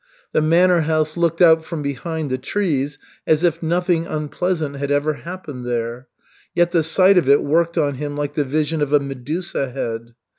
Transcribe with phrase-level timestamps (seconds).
[0.31, 5.13] The manor house looked out from behind the trees as if nothing unpleasant had ever
[5.13, 6.07] happened there;
[6.55, 10.15] yet the sight of it worked on him like the vision of a Medusa head.